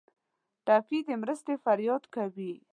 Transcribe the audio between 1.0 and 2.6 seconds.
د مرستې فریاد کوي.